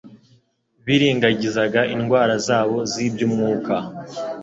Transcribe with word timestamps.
birengagizaga 0.85 1.81
indwara 1.95 2.33
zabo 2.47 2.77
z'iby'umwuka, 2.91 3.75